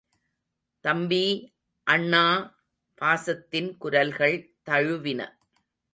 [0.85, 1.25] தம்பி!
[1.87, 2.23] அண்ணா!
[3.01, 4.37] பாசத்தின் குரல்கள்
[4.69, 5.21] தழுவின.